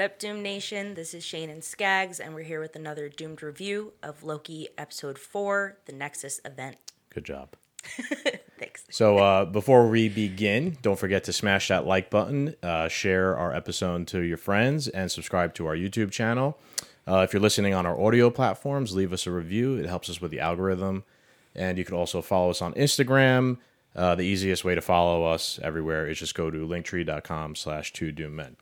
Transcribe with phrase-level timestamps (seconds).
[0.00, 0.94] Doom Nation?
[0.94, 5.18] This is Shayne and Scagz, and we're here with another doomed review of Loki Episode
[5.18, 6.78] 4, The Nexus Event.
[7.12, 7.50] Good job.
[8.58, 8.84] Thanks.
[8.88, 13.54] So uh, before we begin, don't forget to smash that like button, uh, share our
[13.54, 16.58] episode to your friends, and subscribe to our YouTube channel.
[17.06, 19.76] Uh, if you're listening on our audio platforms, leave us a review.
[19.76, 21.04] It helps us with the algorithm.
[21.54, 23.58] And you can also follow us on Instagram.
[23.94, 28.12] Uh, the easiest way to follow us everywhere is just go to linktree.com slash two
[28.12, 28.56] doom men.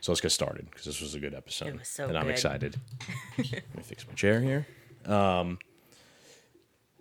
[0.00, 1.68] So let's get started because this was a good episode.
[1.68, 2.32] It was so and I'm good.
[2.32, 2.76] excited.
[3.38, 4.66] Let me fix my chair here.
[5.06, 5.58] Um,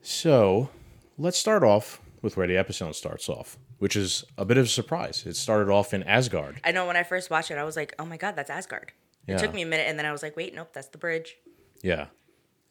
[0.01, 0.69] so
[1.17, 4.69] let's start off with where the episode starts off, which is a bit of a
[4.69, 5.23] surprise.
[5.25, 6.59] It started off in Asgard.
[6.63, 8.91] I know when I first watched it, I was like, oh my god, that's Asgard.
[9.27, 9.37] It Yeah.
[9.37, 11.35] took me a minute, and then I was like, wait, nope, that's the bridge.
[11.81, 12.07] Yeah.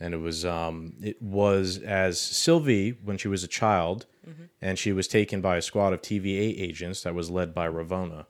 [0.02, 4.06] And it was um it was as Sylvie when she was a child
[4.62, 8.26] and she was taken by a squad of TVA agents that was led by Ravonna.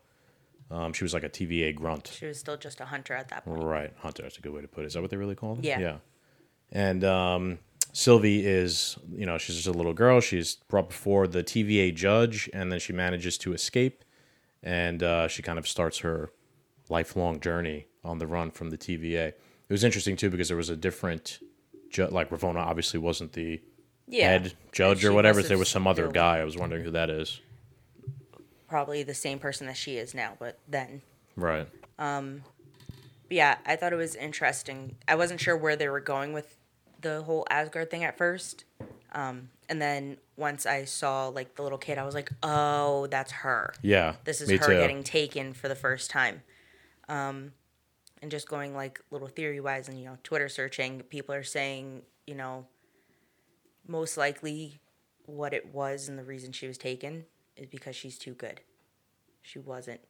[0.70, 2.12] Um, she was like a TVA grunt.
[2.16, 3.62] She was still just a hunter at that point.
[3.62, 4.22] Right, Hunter.
[4.22, 4.88] That's a good way to put it.
[4.88, 5.64] Is that what they really call them?
[5.64, 5.80] Yeah.
[5.80, 5.96] Yeah.
[6.70, 7.58] And um,
[7.92, 10.20] Sylvie is, you know, she's just a little girl.
[10.20, 14.04] She's brought before the TVA judge, and then she manages to escape,
[14.62, 16.30] and uh, she kind of starts her
[16.88, 19.28] lifelong journey on the run from the TVA.
[19.28, 19.36] It
[19.72, 21.40] was interesting too because there was a different,
[21.90, 23.60] ju- like Ravonna obviously wasn't the
[24.06, 24.28] Yeah.
[24.30, 25.42] head judge or whatever.
[25.42, 26.38] There was some other guy.
[26.38, 27.40] I was wondering who that is.
[28.70, 31.02] Probably the same person that she is now, but then.
[31.34, 31.68] Right.
[31.98, 32.42] Um,
[33.26, 34.94] But yeah, I thought it was interesting.
[35.08, 36.56] I wasn't sure where they were going with
[37.00, 38.64] the whole Asgard thing at first.
[39.12, 43.32] Um, and then once I saw like the little kid, I was like, oh, that's
[43.32, 43.74] her.
[43.82, 44.14] Yeah.
[44.22, 44.78] This is her too.
[44.78, 46.42] getting taken for the first time.
[47.08, 47.50] Um,
[48.22, 52.02] and just going like little theory wise and you know Twitter searching, people are saying
[52.24, 52.66] you know
[53.88, 54.78] most likely
[55.26, 57.24] what it was and the reason she was taken
[57.60, 58.60] is because she's too good.
[59.42, 60.00] She wasn't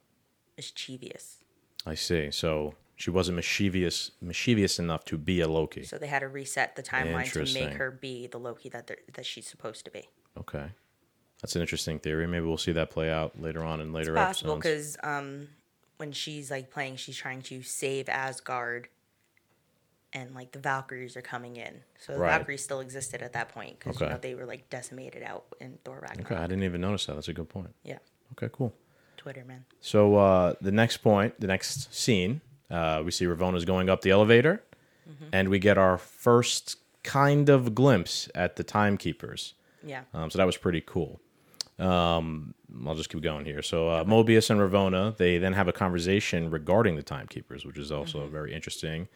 [0.56, 1.38] mischievous,
[1.86, 2.30] I see.
[2.30, 5.84] So she wasn't mischievous, mischievous enough to be a Loki.
[5.84, 9.26] so they had to reset the timeline to make her be the Loki that that
[9.26, 10.08] she's supposed to be.
[10.38, 10.66] Okay.
[11.40, 12.26] That's an interesting theory.
[12.26, 14.96] Maybe we'll see that play out later on in later possible episodes.
[14.96, 15.48] because um,
[15.96, 18.88] when she's like playing, she's trying to save Asgard,
[20.12, 21.80] and like the Valkyries are coming in.
[21.98, 22.36] So the Right.
[22.38, 24.06] Valkyries still existed at that point because Okay.
[24.06, 26.30] you know they were like decimated out in Thor Ragnarok.
[26.32, 27.14] Okay, I didn't even notice that.
[27.14, 27.74] That's a good point.
[27.84, 27.98] Yeah,
[28.32, 28.74] Okay, cool.
[29.16, 29.64] Twitter man.
[29.80, 32.40] So uh, the next point, the next scene,
[32.70, 34.62] uh, we see Ravonna's going up the elevator,
[35.08, 35.28] Mm-hmm.
[35.32, 39.54] and we get our first kind of glimpse at the timekeepers.
[39.82, 41.20] Yeah, Um, so that was pretty cool.
[41.78, 42.54] Um,
[42.86, 43.62] I'll just keep going here.
[43.62, 47.90] So uh, Mobius and Ravonna, they then have a conversation regarding the timekeepers, which is
[47.90, 48.32] also Mm-hmm.
[48.32, 49.08] very interesting.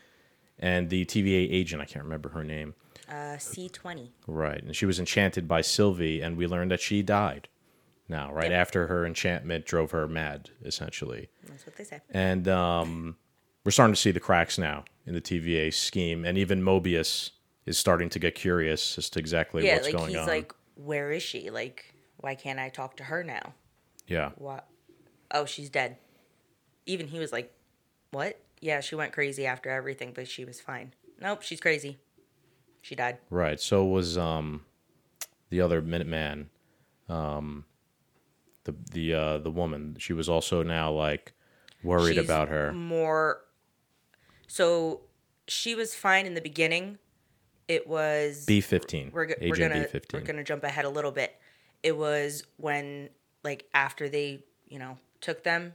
[0.59, 2.75] And the TVA agent, I can't remember her name.
[3.09, 4.13] uh, C twenty.
[4.27, 4.63] Right.
[4.63, 7.49] And she was enchanted by Sylvie, and we learned that she died.
[8.09, 8.61] Now, right Yep.
[8.61, 11.29] after her enchantment drove her mad, essentially.
[11.49, 12.01] That's what they say.
[12.11, 13.17] And um,
[13.65, 17.31] we're starting to see the cracks now in the TVA scheme, and even Mobius
[17.67, 20.27] is starting to get curious as to exactly yeah, what's like going he's on.
[20.27, 21.49] like, where is she?
[21.51, 23.55] Like, why can't I talk to her now?
[24.07, 24.31] yeah.
[24.37, 24.67] What?
[25.31, 25.97] Oh, she's dead.
[26.87, 27.53] Even he was like,
[28.11, 28.39] what?
[28.65, 30.95] Yeah, she went crazy after everything, but she was fine.
[31.21, 31.99] Nope, she's crazy.
[32.81, 33.19] She died.
[33.29, 33.61] Right.
[33.61, 34.63] So was um,
[35.51, 36.47] the other Minuteman,
[37.11, 37.67] um,
[38.65, 39.97] the the uh, the woman.
[39.99, 41.35] She was also now like
[41.83, 42.73] worried She's about her.
[42.73, 43.43] More.
[44.47, 45.03] So
[45.47, 46.97] she was fine in the beginning.
[47.69, 49.11] It was B fifteen.
[49.13, 50.21] we're, we're Agent gonna B fifteen.
[50.23, 51.39] we're gonna jump ahead a little bit.
[51.83, 53.11] It was when
[53.43, 55.75] like after they you know took them,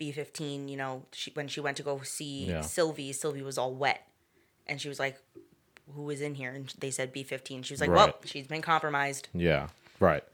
[0.00, 0.66] B fifteen.
[0.66, 2.62] You know she when she went to go see Yeah.
[2.62, 4.00] Sylvie, Sylvie was all wet,
[4.66, 5.16] and she was like,
[5.94, 7.62] "Who was in here?" And they said B fifteen.
[7.62, 8.06] She was like, Right.
[8.08, 9.68] "Well, she's been compromised." Yeah.
[10.00, 10.24] Right.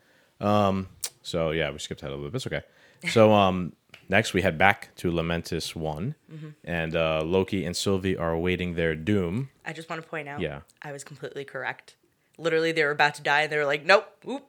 [0.41, 0.89] Um.
[1.23, 2.37] So yeah, we skipped ahead a little bit.
[2.37, 2.63] It's okay.
[3.11, 3.75] So um.
[4.09, 6.49] Next, we head back to Lamentis One, Mm-hmm.
[6.63, 9.51] and uh, Loki and Sylvie are awaiting their doom.
[9.65, 10.61] I just want to point out, Yeah.
[10.81, 11.97] I was completely correct.
[12.39, 14.45] Literally, they were about to die, and they were like, "Nope, oop."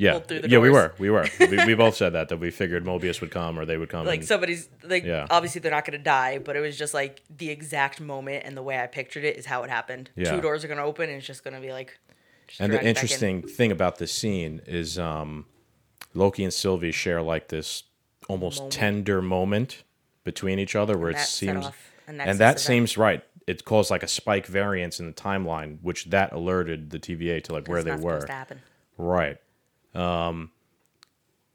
[0.00, 1.26] Yeah, Pulled through the yeah, we were, we were.
[1.40, 4.06] we, we both said that that we figured Mobius would come or they would come.
[4.06, 5.26] like and- somebody's like Yeah.
[5.28, 8.56] obviously they're not going to die but it was just like the exact moment and
[8.56, 10.30] the way i pictured it is how it happened Yeah.
[10.30, 11.98] two doors are going to open and it's just going to be like
[12.60, 12.88] And the back in.
[12.90, 15.46] interesting thing about this scene is um,
[16.14, 17.82] Loki and Sylvie share like this
[18.28, 18.72] almost Moment.
[18.72, 19.82] tender moment
[20.22, 21.66] between each other where it that set seems
[22.06, 22.60] and that event.
[22.60, 23.24] seems right.
[23.48, 27.52] It caused like a spike variance in the timeline, which that alerted the TVA to
[27.52, 28.26] like where they were.
[28.96, 29.38] Right.
[29.98, 30.50] Um,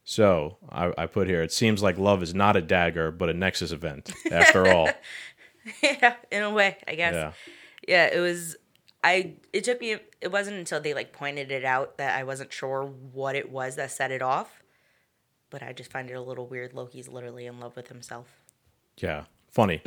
[0.03, 3.33] so I, I put here, it seems like love is not a dagger, but a
[3.33, 4.89] Nexus event after all.
[5.81, 7.31] yeah in a way i guess Yeah.
[7.87, 8.57] yeah it was
[9.01, 12.51] i it took me it wasn't until they like pointed it out that i wasn't
[12.51, 14.61] sure what it was that set it off
[15.49, 18.41] but i just find it a little weird loki's literally in love with himself
[18.97, 19.23] Yeah.
[19.53, 19.81] Funny,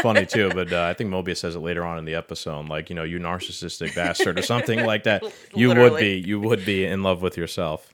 [0.00, 0.50] funny too.
[0.54, 3.02] But uh, I think Mobius says it later on in the episode, like you know,
[3.04, 5.22] you narcissistic bastard or something like that.
[5.54, 7.92] You would be, you would be in love with yourself.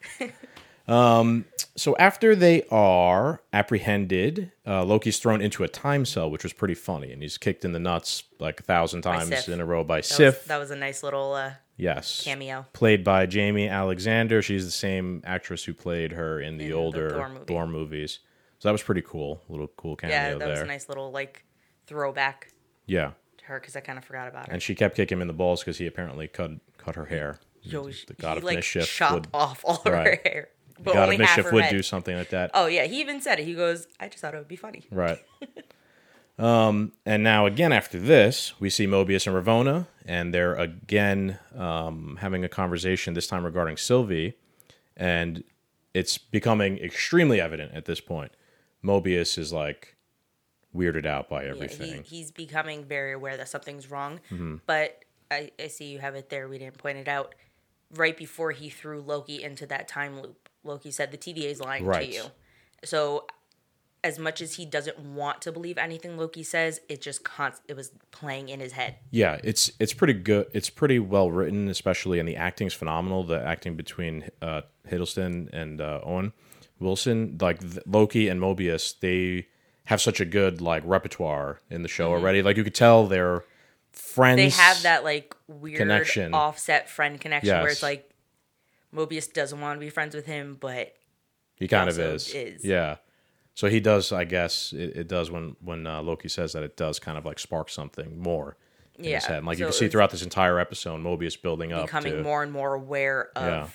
[0.87, 1.44] Um,
[1.76, 6.75] so after they are apprehended, uh, Loki's thrown into a time cell, which was pretty
[6.75, 9.99] funny, and he's kicked in the nuts like a thousand times in a row by
[9.99, 10.38] That Sif.
[10.38, 12.64] was, that was a nice little uh, yes, cameo.
[12.73, 14.41] played by Jaimie Alexander.
[14.41, 17.44] She's the same actress who played her in the In the older Thor movie.
[17.47, 18.19] Thor movies.
[18.59, 19.43] So that was pretty cool.
[19.49, 20.51] A little cool cameo Yeah, that there.
[20.51, 21.45] was a nice little like
[21.87, 22.53] throwback
[22.87, 23.13] Yeah.
[23.39, 24.53] to her because I kind of forgot about her.
[24.53, 27.39] And she kept kicking him in the balls because he apparently cut cut her hair.
[27.63, 30.07] Yo, the god he, of like mischief chopped would, off all of Right.
[30.07, 31.71] her hair, the but god only of half mischief her would head.
[31.71, 32.51] do something like that.
[32.55, 33.45] Oh yeah, he even said it.
[33.47, 35.19] He goes, "I just thought it would be funny." Right.
[36.39, 42.19] um, and now again after this, we see Mobius and Ravonna, and they're again um,
[42.21, 43.15] having a conversation.
[43.15, 44.35] This time regarding Sylvie,
[44.97, 45.43] and
[45.95, 48.33] it's becoming extremely evident at this point.
[48.85, 49.97] Mobius is like
[50.75, 52.03] weirded out by Yeah, everything.
[52.05, 54.21] he, he's becoming very aware that something's wrong.
[54.31, 54.57] Mm-hmm.
[54.67, 56.49] But I, I see you have it there.
[56.49, 57.35] We didn't point it out.
[57.95, 61.85] Right before he threw Loki into that time loop, Loki said the TVA is lying
[61.87, 62.07] Right.
[62.11, 62.25] to you.
[62.85, 63.27] So,
[64.05, 67.75] as much as he doesn't want to believe anything Loki says, it just const- it
[67.75, 68.97] was playing in his head.
[69.11, 70.47] Yeah, it's it's pretty good.
[70.53, 73.25] It's pretty well written, especially and the acting's phenomenal.
[73.25, 76.33] The acting between uh, Hiddleston and uh, Owen
[76.81, 79.47] Wilson, like th- Loki and Mobius, they
[79.87, 82.43] have such a good like repertoire in the show already.
[82.43, 83.45] Like you could tell they're
[83.93, 84.39] friends.
[84.41, 84.49] Mm-hmm.
[84.59, 86.35] They have that like weird Connection.
[86.35, 88.11] offset friend connection where it's like
[88.95, 90.95] Mobius doesn't want to be friends with him, but
[91.57, 92.33] He kind of is.
[92.35, 92.65] is.
[92.65, 92.97] Yeah.
[93.55, 94.13] So he does.
[94.13, 97.25] I guess it, it does when when uh, Loki says that it does kind of
[97.25, 98.57] like spark something more
[98.97, 99.37] in his Yeah, head.
[99.39, 102.43] And like you can see throughout this entire episode, Mobius building up becoming to, more
[102.45, 103.69] and more aware of Yeah.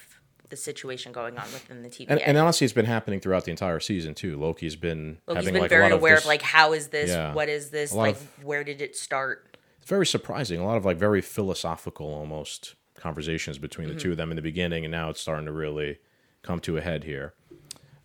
[0.54, 2.06] The situation going on within the TVA.
[2.10, 4.38] And, and honestly, it's been happening throughout the entire season too.
[4.40, 6.90] Loki's been Loki's having been like very a lot aware of, of, like how is
[6.90, 7.10] this?
[7.10, 7.34] Yeah.
[7.34, 7.92] What is this?
[7.92, 9.58] Like of- where did it start?
[9.82, 10.60] It's very surprising.
[10.60, 13.98] A lot of like very philosophical almost conversations between Mm-hmm.
[13.98, 15.98] the two of them in the beginning, and now it's starting to really
[16.44, 17.34] come to a head here.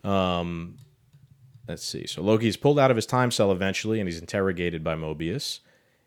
[0.03, 0.77] Um,
[1.67, 2.07] let's see.
[2.07, 5.59] So Loki's pulled out of his time cell eventually, and he's interrogated by Mobius.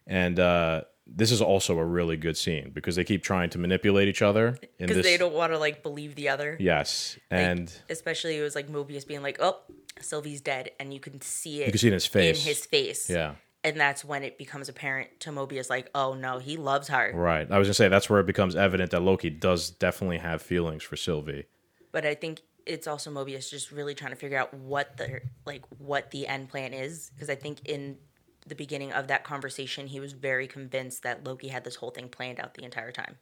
[0.06, 0.83] And uh,
[1.14, 4.49] this is also a really good scene because they keep trying to manipulate each other
[4.79, 5.06] in Because this.
[5.06, 6.56] they don't want to like believe the other.
[6.61, 9.59] yes, Like, and especially it was like Mobius being like, "Oh,
[10.00, 11.67] Sylvie's dead," and you can see it.
[11.67, 12.38] you can see it in his face.
[12.43, 13.11] in his face.
[13.11, 13.35] yeah.
[13.64, 17.50] and that's when it becomes apparent to Mobius, like, "Oh no, he loves her." Right.
[17.50, 20.82] I was gonna say that's where it becomes evident that Loki does definitely have feelings
[20.82, 21.44] for Sylvie.
[21.93, 25.62] But I think it's also Mobius just really trying to figure out what the like
[25.78, 27.99] what the end plan is because I think in
[28.46, 32.08] the beginning of that conversation he was very convinced that Loki had this whole thing
[32.08, 33.16] planned out the entire time.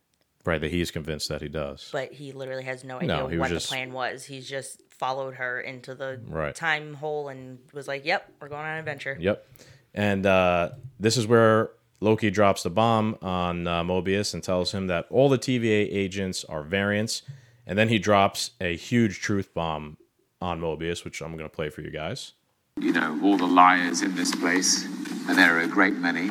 [0.44, 1.90] Right, that he's convinced that he does.
[1.92, 4.24] But he literally has no idea No, what just- the plan was.
[4.24, 6.54] He's just followed her into the Right.
[6.54, 9.46] time hole and was like, "Yep, we're going on an adventure." Yep.
[9.94, 14.86] And uh, this is where Loki drops the bomb on uh, Mobius and tells him
[14.86, 17.22] that all the TVA agents are variants.
[17.66, 19.98] And then he drops a huge truth bomb
[20.40, 22.32] on Mobius, which I'm going to play for you guys.
[22.80, 24.86] you know, all the liars in this place,
[25.30, 26.26] and there are a great many.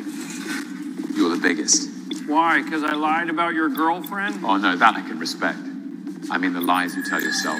[1.16, 1.88] You're the biggest.
[2.26, 2.62] Why?
[2.62, 4.44] Because I lied about your girlfriend?
[4.44, 5.58] Oh, no, that I can respect.
[6.30, 7.58] I mean, the lies you tell yourself.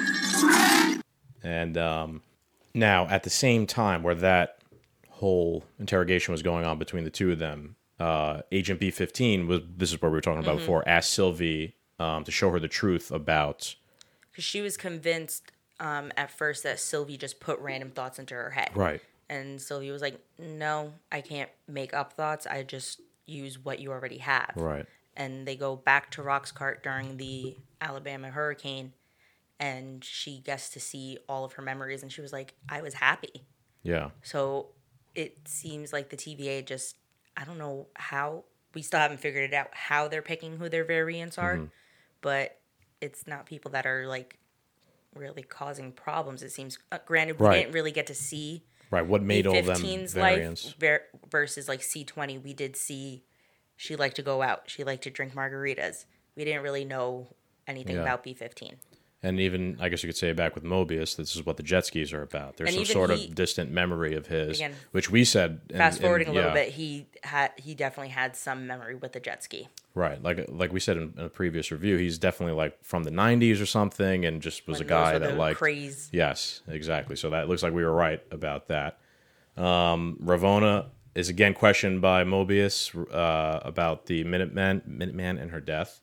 [1.41, 2.21] And um,
[2.75, 4.59] now, at the same time, where that
[5.09, 9.91] whole interrogation was going on between the two of them, uh, Agent B15 was this
[9.91, 10.87] is what we were talking about before.
[10.87, 13.73] Asked Sylvie um, to show her the truth about
[14.31, 18.51] Because she was convinced um, at first that Sylvie just put random thoughts into her
[18.51, 18.69] head.
[18.75, 22.45] right, And Sylvie was like, "No, I can't make up thoughts.
[22.45, 24.85] I just use what you already have." right,
[25.15, 28.93] And they go back to Roxxcart during the Alabama hurricane,
[29.57, 32.95] and she gets to see all of her memories, and she was like, "I was
[32.95, 33.47] happy."
[33.83, 34.73] yeah, So
[35.15, 36.97] it seems like the TVA just,
[37.35, 38.43] I don't know how,
[38.75, 41.65] we still haven't figured it out how they're picking who their variants are, Mm-hmm.
[42.21, 42.59] but
[42.99, 44.37] it's not people that are like
[45.15, 46.43] really causing problems.
[46.43, 47.61] It seems, uh, granted, we Right.
[47.63, 49.05] didn't really get to see right.
[49.05, 50.65] What made all them 15's variants?
[50.65, 52.43] life ver- versus like C20.
[52.43, 53.23] We did see
[53.75, 56.05] she liked to go out, she liked to drink margaritas.
[56.35, 57.33] We didn't really know
[57.67, 58.03] anything Yeah.
[58.03, 58.75] about B15.
[59.23, 61.85] And even, I guess you could say back with Mobius, this is what the jet
[61.85, 62.57] skis are about.
[62.57, 65.61] There's And some sort he- of distant memory of his, Again, which we said.
[65.69, 69.11] in- Fast in- forwarding a little bit, he had he definitely had some memory with
[69.13, 69.67] the jet ski.
[69.93, 70.21] right?
[70.23, 73.61] Like like we said in, in a previous review, he's definitely like from the '90s
[73.61, 76.09] or something, and just was When a guy that like craze.
[76.11, 77.15] Yes, exactly.
[77.15, 78.97] So that looks like we were right about that.
[79.55, 86.01] Um, Ravonna is again questioned by Mobius uh, about the Minuteman, Minuteman and her death,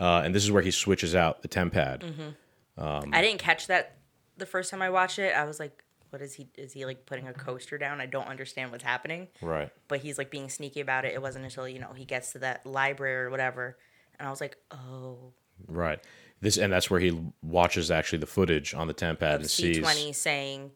[0.00, 2.00] uh, and this is where he switches out the tempad.
[2.00, 2.82] Mm-hmm.
[2.82, 3.98] Um, I didn't catch that
[4.36, 5.36] the first time I watched it.
[5.36, 6.48] I was like, what is he?
[6.56, 8.00] Is he like putting a coaster down?
[8.00, 9.28] I don't understand what's happening.
[9.40, 9.70] Right.
[9.86, 11.14] But he's like being sneaky about it.
[11.14, 13.76] It wasn't until you know he gets to that library or whatever,
[14.18, 15.32] and I was like, oh,
[15.68, 16.00] Right.
[16.40, 19.74] This and that's where he watches actually the footage on the tempad of and C
[19.74, 19.78] sees.
[19.82, 20.70] twenty saying,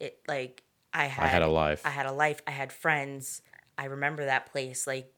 [0.00, 0.62] it like
[0.94, 1.82] I had had a life.
[1.84, 2.40] I had a life.
[2.46, 3.42] I had friends.
[3.76, 4.86] I remember that place.
[4.86, 5.12] Like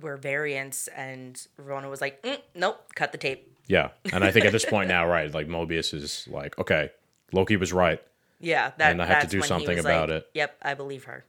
[0.00, 3.46] were variants, and Rona was like, mm, nope, cut the tape.
[3.66, 6.90] Yeah, and I think at this point now, right, like Mobius is like, okay,
[7.32, 8.02] Loki was right.
[8.40, 10.30] Yeah, that, And I have to do something about like, it.
[10.34, 11.24] Yep, I believe her.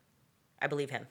[0.61, 1.07] I believe him.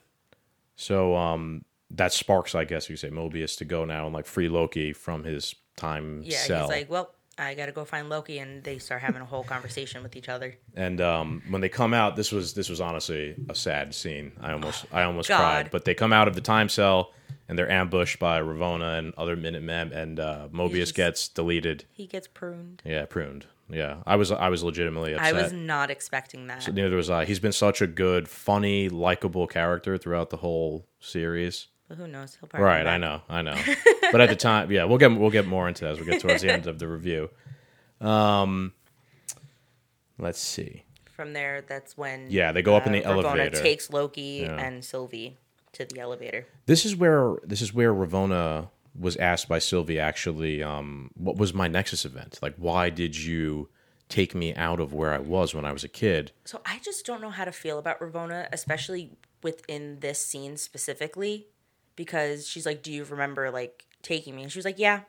[0.76, 4.49] So um, that sparks, I guess you say, Mobius to go now and like free
[4.49, 6.61] Loki from his time Yeah, cell.
[6.62, 9.45] he's like, well, I got to go find Loki, and they start having a whole
[9.45, 10.57] conversation with each other.
[10.75, 14.33] and um, when they come out, this was this was honestly a sad scene.
[14.41, 15.39] I almost I almost God.
[15.39, 15.71] cried.
[15.71, 17.13] But they come out of the time cell
[17.49, 21.85] and they're ambushed by Ravonna and other Minutemen, and uh, Mobius gets deleted.
[21.91, 22.81] He gets pruned.
[22.85, 23.47] Yeah, pruned.
[23.69, 25.35] Yeah, I was I was legitimately upset.
[25.35, 26.73] I was not expecting that.
[26.73, 27.25] Neither was I.
[27.25, 31.69] He's been such a good, funny, likable character throughout the whole series.
[31.90, 32.37] But who knows?
[32.38, 33.56] He'll probably Right, I know, I know.
[34.12, 36.20] but at the time, yeah, we'll get we'll get more into that as we get
[36.20, 37.30] towards the end of the review.
[38.00, 38.75] Um,
[40.16, 40.85] let's see.
[41.16, 43.61] From there, that's when Yeah, they go up in the Ravonna elevator.
[43.61, 44.56] takes Loki Yeah.
[44.64, 45.37] and Sylvie
[45.73, 46.47] to the elevator.
[46.66, 51.52] This is where this is where Ravonna was asked by Sylvie actually, um, what was
[51.52, 52.38] my Nexus event?
[52.40, 53.68] Like, why did you
[54.09, 56.30] take me out of where I was when I was a kid?
[56.44, 59.11] So I just don't know how to feel about Ravonna, especially
[59.42, 61.49] within this scene specifically,
[61.97, 65.00] because she's like, "Do you remember like taking me?" And she was like, "Yeah."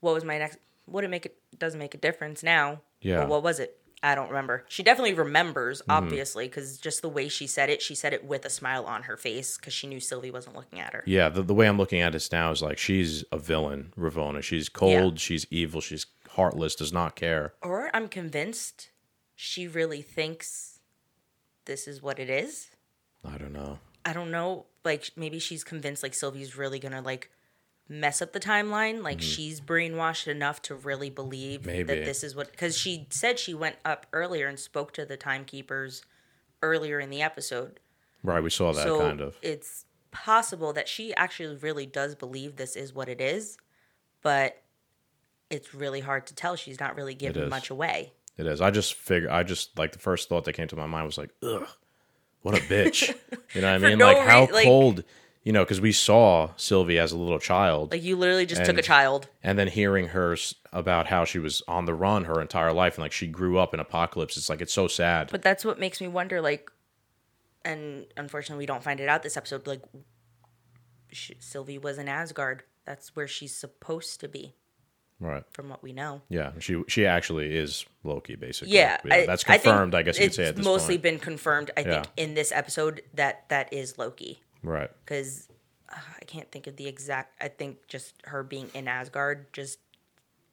[0.00, 0.58] What was my next?
[0.86, 1.36] Would it make it?
[1.58, 2.80] Doesn't make a difference now.
[3.00, 3.20] Yeah.
[3.20, 3.78] But what was it?
[4.04, 4.64] I don't remember.
[4.68, 5.90] She definitely remembers, Mm-hmm.
[5.92, 9.04] obviously, because just the way she said it, she said it with a smile on
[9.04, 11.04] her face because she knew Sylvie wasn't looking at her.
[11.06, 14.42] Yeah, the, the way I'm looking at this now is like she's a villain, Ravonna.
[14.42, 17.54] She's cold, she's evil, she's heartless, does not care.
[17.62, 18.90] Or I'm convinced
[19.36, 20.80] she really thinks
[21.66, 22.70] this is what it is.
[23.24, 23.78] I don't know.
[24.04, 24.66] I don't know.
[24.84, 27.30] Like maybe she's convinced like Sylvie's really gonna like
[27.88, 29.02] mess up the timeline.
[29.02, 31.70] Like she's brainwashed enough to really believe Mm-hmm.
[31.70, 31.82] Maybe.
[31.84, 35.16] that this is what because she said she went up earlier and spoke to the
[35.16, 36.02] timekeepers
[36.62, 37.80] earlier in the episode.
[38.24, 39.36] Right, we saw that so kind of.
[39.42, 43.58] it's possible that she actually really does believe this is what it is,
[44.22, 44.62] but
[45.50, 46.54] it's really hard to tell.
[46.56, 48.12] She's not really giving much away.
[48.38, 48.60] It is.
[48.60, 49.30] I just figure.
[49.30, 51.66] I just like the first thought that came to my mind was like, ugh,
[52.42, 53.08] what a bitch.
[53.54, 53.98] you know what I mean?
[53.98, 55.04] no like how rea- like- cold.
[55.44, 58.78] You know, because we saw Sylvie as a little child, Like you literally just took
[58.78, 59.26] a child.
[59.42, 60.36] and then hearing her
[60.72, 63.74] about how she was on the run her entire life, and like she grew up
[63.74, 64.36] in apocalypse.
[64.36, 65.30] It's like it's so sad.
[65.32, 66.70] But that's what makes me wonder, like,
[67.64, 69.66] and unfortunately, we don't find it out this episode.
[69.66, 69.82] Like,
[71.10, 72.62] sh Sylvie was in Asgard.
[72.86, 74.54] That's where she's supposed to be,
[75.22, 75.44] right.
[75.52, 76.20] from what we know.
[76.28, 76.52] Yeah.
[76.58, 78.74] She she actually is Loki, basically.
[78.74, 79.94] Yeah, I- that's confirmed.
[79.94, 81.02] I, guess you could it's say at this mostly point.
[81.02, 81.70] been confirmed.
[81.76, 84.90] I think in this episode that that is Loki right.
[85.04, 85.48] because
[85.88, 87.34] uh, I can't think of the exact.
[87.40, 89.78] I think just her being in Asgard just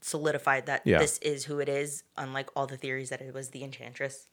[0.01, 0.99] solidified that Yeah.
[0.99, 2.03] this is who it is.
[2.17, 4.28] Unlike all the theories that it was the Enchantress.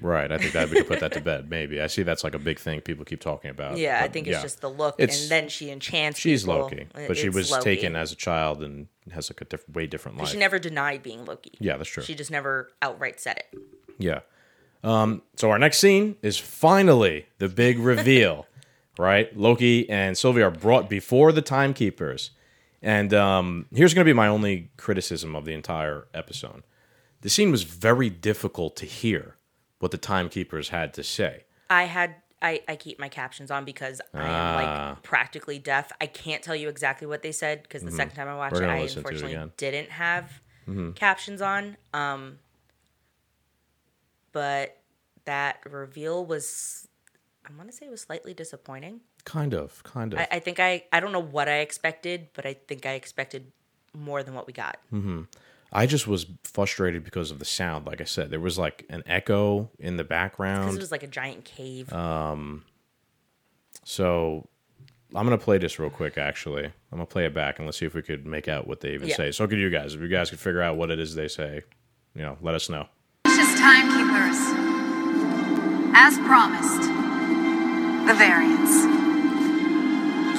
[0.00, 0.30] Right.
[0.30, 1.50] I think that we could put that to bed.
[1.50, 1.80] Maybe.
[1.80, 3.76] I see that's like a big thing people keep talking about.
[3.78, 4.42] Yeah, I think it's yeah.
[4.42, 6.18] just the look, It's- and then she enchants.
[6.18, 6.60] she's people.
[6.60, 7.64] Loki, but she was Loki.
[7.64, 10.28] taken as a child and has like a diff- way different life.
[10.28, 11.52] She never denied being Loki.
[11.58, 12.02] yeah, that's true.
[12.02, 13.58] She just never outright said it.
[13.98, 14.20] Yeah.
[14.84, 18.46] Um, so our next scene is finally the big reveal,
[18.98, 19.36] right?
[19.36, 22.30] Loki and Sylvie are brought before the timekeepers.
[22.80, 26.62] And um, here's going to be my only criticism of the entire episode.
[27.22, 29.34] The scene was very difficult to hear
[29.78, 31.44] what the timekeepers had to say.
[31.70, 34.90] I had I, I keep my captions on because I am Ah.
[34.94, 35.90] like practically deaf.
[36.00, 38.64] I can't tell you exactly what they said because the second time I watched Mm-hmm.
[38.64, 39.48] We're it, gonna I listen to it unfortunately again.
[39.48, 39.56] Mm-hmm.
[39.56, 40.40] didn't have
[40.94, 41.76] captions on.
[41.92, 42.38] Um,
[44.32, 44.76] but
[45.24, 46.86] that reveal was
[47.48, 49.00] I want to say it was slightly disappointing.
[49.24, 50.18] Kind of, kind of.
[50.20, 53.52] I, I think I I don't know what I expected, but I think I expected
[53.94, 54.78] more than what we got.
[55.72, 57.86] I just was frustrated because of the sound.
[57.86, 60.74] Like I said, there was like an echo in the background.
[60.76, 61.92] it was like a giant cave.
[61.92, 62.36] Uh,
[63.84, 64.48] So
[65.14, 66.18] I'm gonna play this real quick.
[66.18, 68.80] Actually, I'm gonna play it back and let's see if we could make out what
[68.80, 69.16] they even Yeah.
[69.16, 69.30] say.
[69.32, 69.94] So could you guys.
[69.94, 71.62] If you guys could figure out what it is they say,
[72.14, 72.88] you know, let us know.
[73.24, 74.36] Precious timekeepers.
[75.94, 76.82] As promised,
[78.06, 78.84] the variants.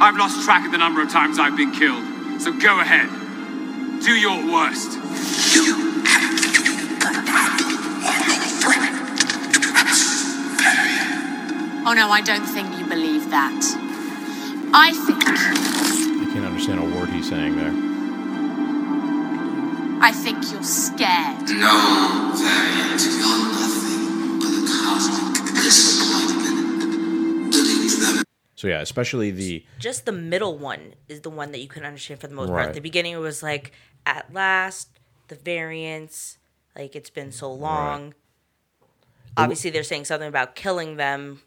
[0.00, 2.04] I've lost track of the number of times I've been killed,
[2.42, 3.08] so go ahead.
[4.02, 4.92] Do your worst.
[5.54, 7.68] You have to do but I do
[8.04, 8.92] are no threat
[9.54, 10.02] to us,
[10.60, 11.86] Varian.
[11.86, 13.83] Oh no, I don't think you believe that.
[14.76, 15.22] I think.
[15.24, 17.72] I can't understand a word he's saying there.
[20.02, 21.48] I think you're scared.
[21.48, 27.52] No, Variant, you're nothing but a cosmic disappointment.
[27.52, 28.24] Delete them.
[28.56, 32.20] So yeah, especially the just the middle one is the one that you can understand
[32.20, 32.64] for the most Right.
[32.64, 32.74] part.
[32.74, 33.72] The beginning it was like
[34.04, 34.88] at last
[35.28, 36.38] the variants,
[36.76, 38.14] like it's been so long.
[39.36, 41.42] Obviously they're saying something about killing them,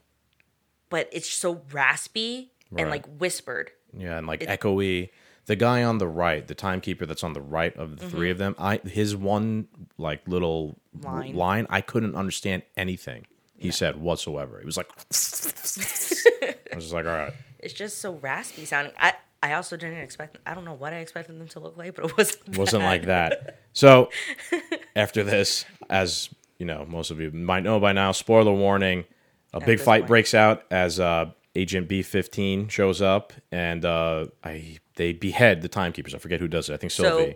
[0.90, 3.72] but it's so raspy and like whispered.
[3.98, 5.10] yeah, and like echoey.
[5.46, 8.38] The guy on the right, the timekeeper that's on the right of the three of
[8.38, 11.36] them, I his one like little Line.
[11.36, 14.60] line, I couldn't understand anything he said whatsoever.
[14.60, 17.34] It was like I was just like, all right.
[17.60, 18.94] It's just so raspy sounding.
[19.00, 20.38] I I also didn't expect.
[20.46, 22.50] I don't know what I expected them to look like, but it wasn't.
[22.58, 22.88] wasn't that.
[22.88, 23.60] like that.
[23.74, 24.10] So
[24.96, 29.06] after this, as you know, most of you might know by now, spoiler warning:
[29.54, 30.08] a big fight point.
[30.08, 35.68] breaks out as uh, Agent B fifteen shows up, and uh, I they behead the
[35.68, 36.14] timekeepers.
[36.14, 36.74] I forget who does it.
[36.76, 37.36] I think Sylvie.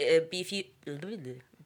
[0.00, 0.20] So uh,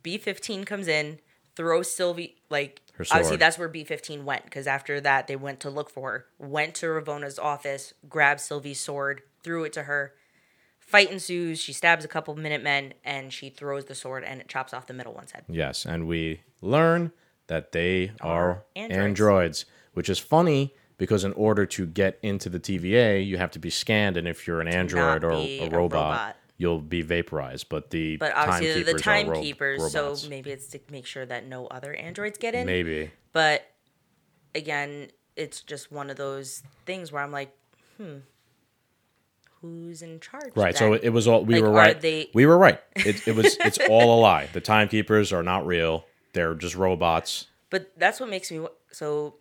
[0.03, 1.19] B fifteen comes in,
[1.57, 5.71] throws Sylvie like obviously that's where B fifteen went because after that they went to
[5.71, 6.27] look for her.
[6.38, 10.12] Went to Ravonna's office, grabbed Sylvie's sword, threw it to her.
[10.79, 11.59] Fight ensues.
[11.59, 14.93] She stabs a couple Minutemen and she throws the sword and it chops off the
[14.93, 15.45] middle one's head.
[15.49, 17.12] Yes, and we learn
[17.47, 18.99] that they are androids.
[18.99, 19.64] androids.
[19.95, 23.71] which is funny because in order to get into the TVA, you have to be
[23.71, 26.37] scanned, and if you're an android or a a robot, robot.
[26.57, 27.69] you'll be vaporized.
[27.69, 31.47] But the But obviously they're the timekeepers ro- so maybe it's to make sure that
[31.47, 32.67] no other androids get in.
[32.67, 33.67] maybe But
[34.55, 37.51] again, it's just one of those things where I'm like,
[37.97, 38.19] hmm,
[39.61, 40.53] who's in charge?
[40.57, 40.77] Right.
[40.77, 42.01] So it was all we Like, were right.
[42.01, 42.81] they- We were right.
[42.97, 43.57] It, it was.
[43.65, 44.47] It's all a lie.
[44.53, 46.05] The timekeepers are not real.
[46.35, 47.47] They're just robots.
[47.71, 49.35] But that's what makes me so.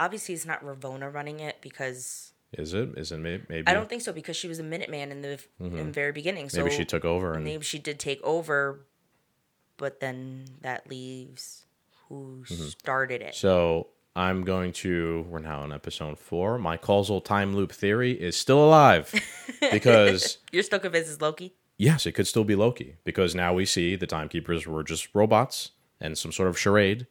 [0.00, 2.90] Obviously, it's not Ravonna running it because Is it?
[2.96, 3.18] Is it?
[3.18, 3.66] may- Maybe.
[3.68, 6.48] I don't think so because she was a Minuteman in the in the very beginning.
[6.48, 6.64] So Mm-hmm.
[6.64, 8.86] Maybe she took over and maybe she did take over,
[9.76, 11.66] but then that leaves
[12.08, 12.64] who Mm-hmm.
[12.68, 13.34] started it.
[13.34, 15.24] So I'm going to.
[15.28, 16.58] We're now on episode four.
[16.58, 19.12] My causal time loop theory is still alive
[19.70, 21.54] because You're still convinced it's Loki.
[21.78, 25.70] yes, it could still be Loki because now we see the timekeepers were just robots
[26.00, 27.06] and some sort of charade.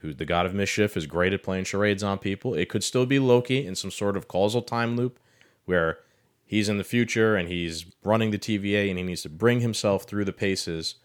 [0.00, 2.54] Who the god of mischief is great at playing charades on people.
[2.54, 5.18] It could still be Loki in some sort of causal time loop
[5.64, 5.98] where
[6.44, 10.04] he's in the future and he's running the TVA and he needs to bring himself
[10.04, 10.96] through the paces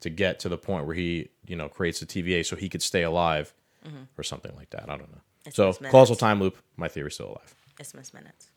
[0.00, 2.82] to get to the point where he, you know, creates the TVA so he could
[2.82, 3.52] stay alive
[4.16, 4.84] or something like that.
[4.88, 5.20] I don't know.
[5.44, 7.54] It's so causal time loop, my theory's still alive.
[7.78, 8.50] It's Miss Minutes.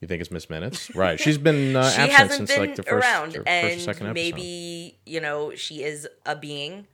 [0.00, 0.94] You think it's Miss Minutes?
[0.94, 1.18] Right.
[1.18, 3.80] She's been uh, she absent since been like the first, around, or first or and
[3.80, 4.14] second episode.
[4.14, 6.86] maybe you know she is a being,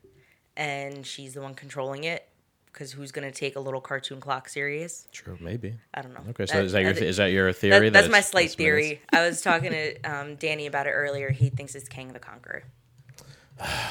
[0.57, 2.29] and she's the one controlling it.
[2.73, 5.09] Because who's gonna take a little cartoon clock serious?
[5.13, 5.75] True, maybe.
[5.93, 6.23] I don't know.
[6.31, 7.91] Okay, so is that your is that your that- theory?
[7.91, 8.55] that's my slight Minutes?
[8.55, 9.01] theory.
[9.13, 11.31] I was talking to um, Danny about it earlier.
[11.31, 12.65] He thinks it's Kang the Conqueror.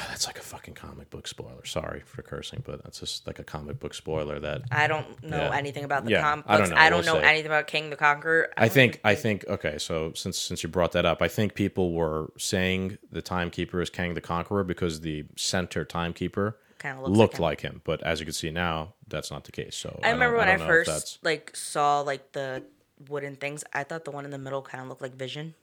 [0.08, 1.64] That's like a fucking comic book spoiler.
[1.64, 5.36] Sorry for cursing, but that's just like a comic book spoiler that I don't know
[5.36, 5.54] Yeah.
[5.56, 6.76] anything about the Yeah, comic I don't know.
[6.76, 8.50] I don't We'll know anything about King the Conqueror.
[8.56, 9.78] I don't think even I think okay.
[9.78, 13.90] So since since you brought that up, I think people were saying the timekeeper is
[13.90, 17.66] Kang the Conqueror because the center timekeeper Kinda looks looked like him.
[17.74, 17.82] like him.
[17.84, 19.76] But as you can see now, that's not the case.
[19.76, 22.64] So I remember don't- when I, don't know if that's- first like saw like the
[23.08, 23.62] wooden things.
[23.72, 25.54] I thought the one in the middle kind of looked like Vision,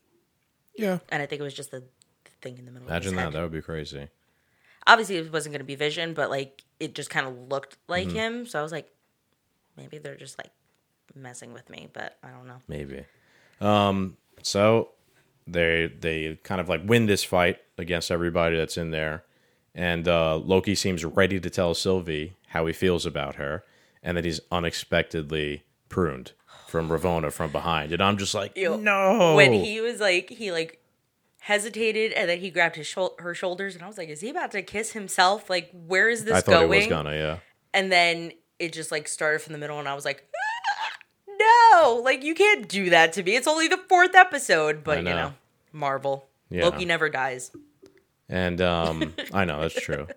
[0.76, 1.00] yeah.
[1.10, 1.84] and I think it was just the
[2.42, 2.88] thing in the middle.
[2.88, 3.34] Imagine of that.
[3.34, 4.08] That would be crazy.
[4.86, 8.08] Obviously, it wasn't going to be Vision, but like it just kind of looked like
[8.08, 8.16] Mm-hmm.
[8.16, 8.46] him.
[8.46, 8.90] So I was like,
[9.76, 10.52] maybe they're just like
[11.16, 12.62] messing with me, but I don't know.
[12.68, 13.06] Maybe.
[13.60, 14.92] Um, so
[15.48, 19.24] they they kind of like win this fight against everybody that's in there,
[19.78, 23.64] and uh, Loki seems ready to tell Sylvie how he feels about her,
[24.04, 26.32] and that he's unexpectedly pruned
[26.68, 29.36] from Ravonna from behind, and I'm just like, Yo, no.
[29.36, 30.82] When he was like, he like
[31.40, 34.30] hesitated and then he grabbed his shou- her shoulders, and I was like, is he
[34.30, 35.50] about to kiss himself?
[35.50, 36.74] Like, where is this I thought going?
[36.74, 37.38] it was gonna, yeah.
[37.74, 40.98] and then it just like started from the middle and i was like "Ah,
[41.86, 45.04] no like you can't do that to me it's only the fourth episode but you
[45.04, 45.16] know.
[45.16, 45.34] know
[45.72, 46.64] marvel Yeah.
[46.66, 47.52] loki never dies
[48.30, 50.08] And um, I know that's true.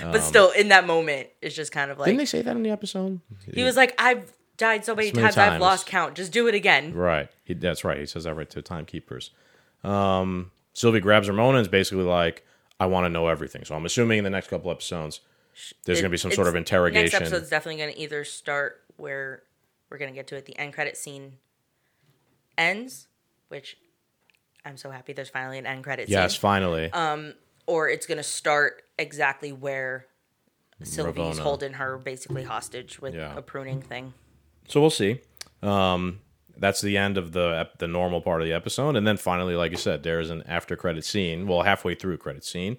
[0.00, 2.62] but still in that moment it's just kind of like Didn't they say that in
[2.62, 3.20] the episode?
[3.52, 6.46] he was like i've died so many, So many times, i've lost count just do
[6.46, 7.28] it again Right.
[7.44, 7.98] He, that's right.
[7.98, 9.32] He says that right to timekeepers.
[9.82, 12.46] Um, Sylvie grabs Ramona and is basically like,
[12.78, 13.64] I want to know everything.
[13.64, 15.20] So I'm assuming in the next couple episodes,
[15.84, 17.02] there's It- going to be some sort of interrogation.
[17.02, 19.42] next episode's definitely going to either start where
[19.90, 21.32] we're going to get to it the end credit scene
[22.56, 23.08] ends
[23.48, 23.76] which
[24.64, 26.40] I'm so happy there's finally an end credit Yes, scene.
[26.40, 26.90] finally.
[27.66, 30.06] Or it's gonna start exactly where
[30.82, 31.40] Sylvie's Ravonna.
[31.40, 33.36] holding her basically hostage with Yeah.
[33.36, 34.14] a pruning thing.
[34.68, 35.20] So we'll see.
[35.62, 36.20] Um,
[36.56, 39.54] that's the end of the ep- the normal part of the episode, and then finally,
[39.54, 41.46] like you said, there is an after credit scene.
[41.46, 42.76] Well, halfway through credit scene,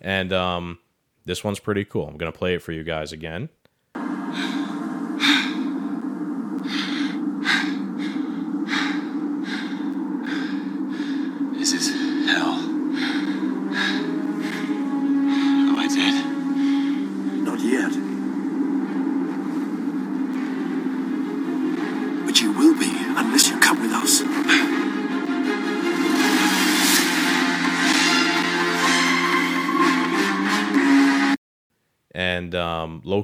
[0.00, 0.78] and um,
[1.24, 2.06] this one's pretty cool.
[2.08, 3.48] I'm gonna play it for you guys again.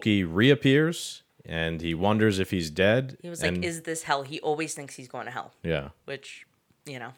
[0.03, 3.17] Loki reappears, and he wonders if he's dead.
[3.23, 5.91] He was and, like, "Is this hell?" He always thinks he's going to hell, yeah.
[6.07, 6.45] which,
[6.87, 7.13] you know,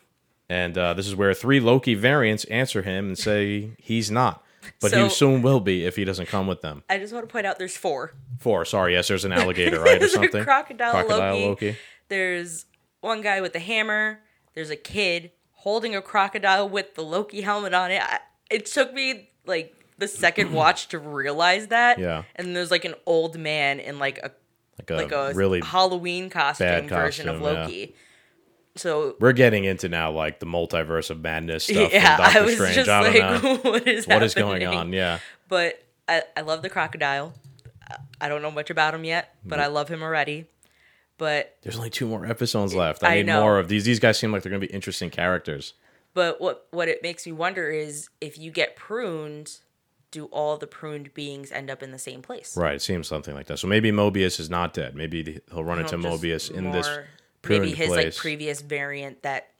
[0.50, 4.44] And uh, this is where three Loki variants answer him and say he's not,
[4.80, 6.82] but So- he soon will be if he doesn't come with them.
[6.90, 8.12] I just want to point out there's four.
[8.38, 10.44] Four, sorry, yes, there's an alligator, right, or There's a something.
[10.44, 11.44] crocodile Loki.
[11.46, 11.76] Loki.
[12.08, 12.66] There's
[13.00, 14.20] one guy with a hammer.
[14.54, 18.02] There's a kid holding a crocodile with the Loki helmet on it.
[18.02, 18.18] I,
[18.50, 21.98] it took me like the second watch to realize that.
[21.98, 22.24] Yeah.
[22.36, 24.30] And there's like an old man in like a
[24.78, 27.62] Like a, like a really Halloween costume bad version of costume, yeah.
[27.62, 27.94] Loki.
[28.76, 31.92] So We're getting into now like the multiverse of madness stuff.
[31.92, 32.74] yeah, I was Strange.
[32.74, 34.92] just I like, what is what is going on?
[34.92, 35.20] Yeah.
[35.48, 37.32] But I, I love the crocodile.
[37.88, 40.46] I- I don't know much about him yet, but I love him already.
[41.18, 43.04] But There's only two more episodes left.
[43.04, 43.42] I, I need know.
[43.42, 43.84] more of these.
[43.84, 45.74] These guys seem like they're going to be interesting characters.
[46.14, 49.58] but what what it makes me wonder is if you get pruned,
[50.14, 52.56] do all the pruned beings end up in the same place?
[52.56, 52.76] Right.
[52.76, 53.58] It seems something like that.
[53.58, 54.94] So maybe Mobius is not dead.
[54.94, 56.88] Maybe the- he'll run into Mobius in this
[57.42, 58.04] pruned maybe his place.
[58.04, 59.50] like previous variant that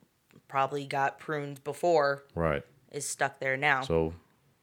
[0.49, 2.63] probably got pruned before right.
[2.93, 3.83] is stuck there now.
[3.83, 4.15] So,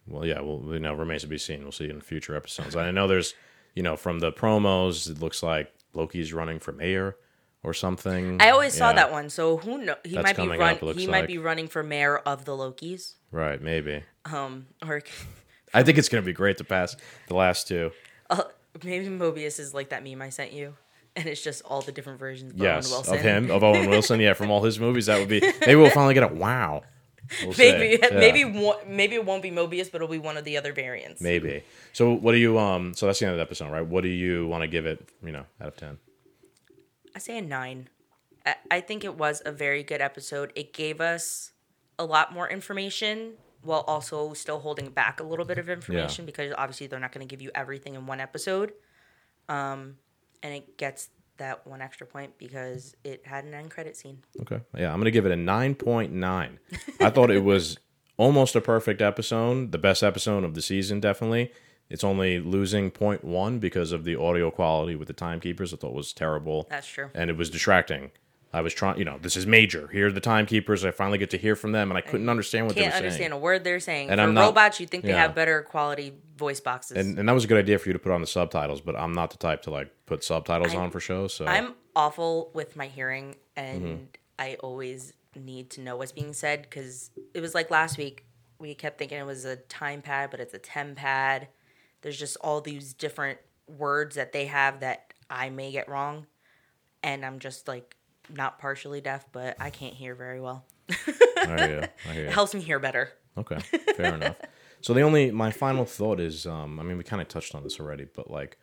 [0.07, 0.39] well, yeah.
[0.39, 1.63] Well, you know, remains to be seen.
[1.63, 2.75] We'll see in future episodes.
[2.75, 3.35] I know there's,
[3.75, 7.17] you know, from the promos, it looks like Loki's running for mayor
[7.63, 8.41] or something.
[8.41, 9.97] I always saw that one, so who knows?
[10.03, 10.75] He That's might be coming run.
[10.75, 13.15] up, it looks he might be running for mayor of the Lokis.
[13.31, 13.61] Right.
[13.61, 14.03] Maybe.
[14.25, 15.01] Um, or
[15.73, 16.95] I think it's going to be great to pass
[17.27, 17.91] the last two.
[18.83, 20.75] maybe Mobius is like that meme I sent you,
[21.15, 22.53] and it's just all the different versions.
[22.53, 23.13] Of yes, Owen Wilson.
[23.15, 24.19] of him, of Owen Wilson.
[24.19, 25.39] Yeah, from all his movies, that would be.
[25.61, 26.83] Maybe we'll finally get a wow.
[27.43, 27.99] We'll Maybe.
[28.01, 30.73] Yeah, maybe one, maybe it won't be Mobius, but it'll be one of the other
[30.73, 31.21] variants.
[31.21, 31.63] maybe.
[31.93, 32.93] So, what do you um?
[32.93, 33.85] So that's the end of the episode, right?
[33.85, 35.07] What do you want to give it?
[35.23, 35.97] You know, out of ten.
[37.15, 37.89] I say a nine.
[38.45, 40.51] I, I think it was a very good episode.
[40.55, 41.51] It gave us
[41.97, 46.53] a lot more information while also still holding back a little bit of information because
[46.57, 48.73] obviously they're not going to give you everything in one episode.
[49.49, 49.97] Um,
[50.43, 54.19] and it gets that one extra point because it had an end credit scene.
[54.41, 54.59] Okay.
[54.77, 56.59] Yeah, I'm gonna give it a nine point nine.
[56.99, 57.77] I thought it was
[58.17, 61.51] almost a perfect episode, the best episode of the season, definitely.
[61.89, 65.73] It's only losing 0.1 because of the audio quality with the timekeepers.
[65.73, 66.67] I thought was terrible.
[66.69, 67.09] That's true.
[67.13, 68.11] and it was distracting.
[68.53, 69.87] I was trying, you know, this is major.
[69.87, 70.83] Here are the timekeepers.
[70.83, 72.91] I finally get to hear from them, and I couldn't understand what they were saying.
[72.93, 74.09] Can't understand a word they're saying.
[74.09, 75.21] And For I'm not- robots, you think they yeah.
[75.21, 76.97] have better quality voice boxes.
[76.97, 78.95] And, and that was a good idea for you to put on the subtitles, but
[78.97, 81.33] I'm not the type to like put subtitles on for shows.
[81.33, 84.03] So I'm awful with my hearing, and Mm-hmm.
[84.39, 88.25] I always need to know what's being said because it was like last week.
[88.59, 91.47] We kept thinking it was a time pad, but it's a tem pad.
[92.01, 96.25] There's just all these different words that they have that I may get wrong,
[97.01, 97.95] and I'm just like
[98.35, 100.65] not partially deaf, but I can't hear very well.
[100.89, 100.95] I
[101.45, 102.09] hear you.
[102.09, 103.09] I hear It helps me hear better.
[103.37, 103.59] Okay,
[103.95, 104.37] fair enough.
[104.83, 107.61] So the only my final thought is, um, I mean, we kind of touched on
[107.61, 108.57] this already, but like,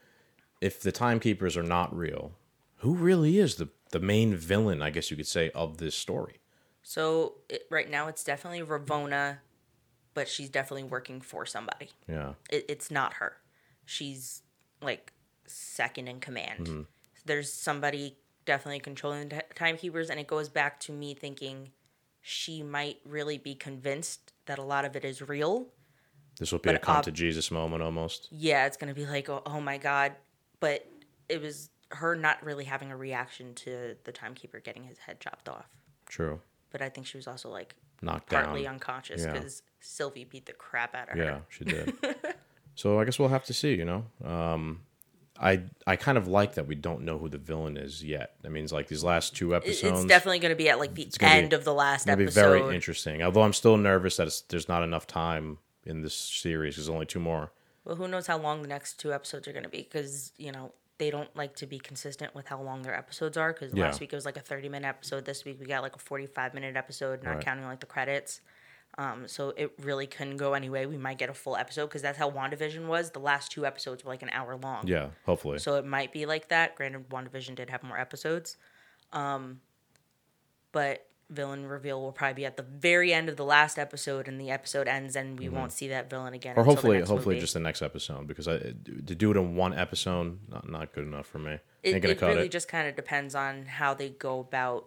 [0.60, 2.32] if the timekeepers are not real,
[2.78, 4.82] who really is the the main villain?
[4.82, 6.40] I guess you could say of this story.
[6.82, 9.38] So it, right now, it's definitely Ravonna,
[10.14, 11.90] but she's definitely working for somebody.
[12.08, 13.36] Yeah, it, it's not her.
[13.84, 14.42] She's
[14.82, 15.12] like
[15.46, 16.86] second in command.
[17.24, 18.16] There's somebody
[18.48, 21.70] definitely controlling the t- timekeepers, and it goes back to me thinking
[22.22, 25.68] she might really be convinced that a lot of it is real.
[26.40, 28.28] this will be a But, come uh, to Jesus moment almost.
[28.32, 30.14] Yeah, it's gonna be like, oh, oh my god,
[30.60, 30.86] but
[31.28, 35.48] it was her not really having a reaction to the timekeeper getting his head chopped
[35.48, 35.68] off.
[36.06, 38.74] True, But I think she was also like knocked partly down.
[38.74, 39.32] unconscious Yeah.
[39.32, 41.24] because Sylvie beat the crap out of her.
[41.24, 41.94] Yeah, she did.
[42.74, 43.74] so I guess we'll have to see.
[43.74, 44.80] You know, um,
[45.40, 48.34] I I kind of like that we don't know who the villain is yet.
[48.44, 50.00] I mean, it's like these last two episodes.
[50.00, 52.22] It's definitely going to be at like the gonna be- end of the last episode.
[52.40, 53.22] It'll be very interesting.
[53.22, 56.76] Although I'm still nervous that it's, there's not enough time in this series.
[56.76, 57.52] There's only two more.
[57.84, 59.82] Well, who knows how long the next two episodes are going to be?
[59.82, 63.52] Because you know they don't like to be consistent with how long their episodes are
[63.52, 63.84] because Yeah.
[63.84, 65.24] last week it was like a 30 minute episode.
[65.24, 67.44] This week we got like a 45 minute episode, not Right.
[67.44, 68.40] counting like the credits.
[68.98, 70.84] Um, so it really couldn't go anyway.
[70.84, 73.12] We might get a full episode because that's how WandaVision was.
[73.12, 74.88] The last two episodes were like an hour long.
[74.88, 75.60] Yeah, hopefully.
[75.60, 76.74] So it might be like that.
[76.74, 78.56] Granted, WandaVision did have more episodes.
[79.12, 79.60] Um,
[80.72, 84.40] but villain reveal will probably be at the very end of the last episode, and
[84.40, 86.52] the episode ends, and we won't see that villain again.
[86.52, 86.60] Mm-hmm.
[86.60, 87.40] or hopefully, hopefully movie.
[87.40, 91.06] just the next episode because I to do it in one episode not not good
[91.06, 91.58] enough for me.
[91.84, 92.50] it, it really it.
[92.50, 94.86] just kind of depends on how they go about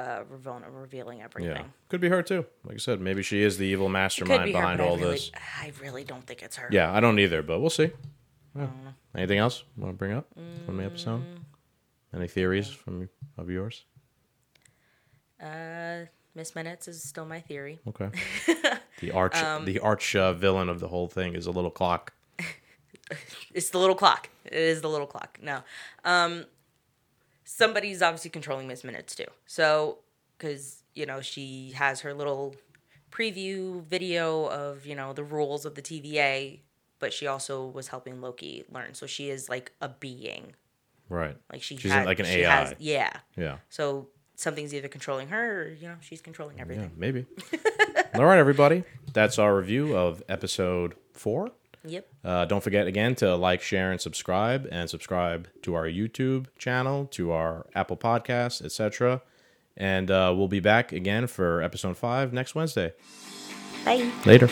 [0.00, 1.50] uh, revealing, revealing everything.
[1.56, 2.46] yeah, could be her too.
[2.64, 5.12] Like I said, maybe she is the evil mastermind be her, behind I all really,
[5.12, 5.30] this.
[5.36, 6.68] I really don't think it's her.
[6.70, 7.90] Yeah, I don't either, but we'll see.
[8.56, 8.66] Yeah.
[9.14, 10.26] Anything else you want to bring up
[10.66, 11.22] from the episode?
[11.22, 12.16] Mm.
[12.16, 13.08] Any theories from
[13.38, 13.84] of yours?
[15.42, 17.78] Uh, Miss Minutes is still my theory.
[17.88, 18.10] Okay.
[19.00, 22.12] The arch, Um, the arch uh, villain of the whole thing is a little clock.
[23.54, 24.28] It's the little clock.
[24.44, 25.38] It is the little clock.
[25.42, 25.62] No.
[26.04, 26.44] Um
[27.56, 29.26] somebody's obviously controlling Miss Minutes too.
[29.46, 29.98] So
[30.38, 32.54] cuz you know, she has her little
[33.10, 36.60] preview video of, you know, the rules of the TVA,
[36.98, 38.94] but she also was helping Loki learn.
[38.94, 40.54] So she is like a being.
[41.08, 41.36] Right.
[41.52, 42.50] Like she She's has, like an she AI.
[42.50, 43.10] has- yeah.
[43.36, 43.58] Yeah.
[43.68, 46.92] So something's either controlling her or, you know, she's controlling Yeah, everything.
[46.96, 47.26] maybe.
[48.14, 48.84] All right, everybody.
[49.12, 51.50] That's our review of episode four.
[51.84, 52.06] Yep.
[52.24, 57.06] Uh, don't forget again to like, share, and subscribe, and subscribe to our YouTube channel,
[57.12, 59.22] to our Apple Podcasts, etc.
[59.76, 62.92] And uh, we'll be back again for episode five next Wednesday.
[63.84, 64.10] Bye.
[64.26, 64.50] Later.